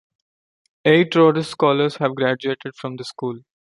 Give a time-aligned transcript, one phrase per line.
[0.83, 3.41] Eight Rhodes Scholars have graduated from the school.